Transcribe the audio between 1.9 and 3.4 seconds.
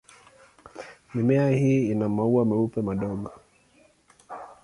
ina maua meupe madogo.